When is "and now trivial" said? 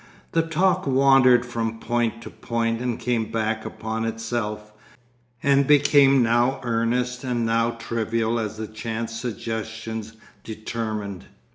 7.23-8.39